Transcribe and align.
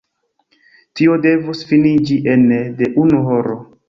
Tio 0.99 1.17
devus 1.25 1.61
finiĝi 1.73 2.17
ene 2.37 2.57
de 2.81 2.89
unu 3.03 3.21
horo. 3.29 3.55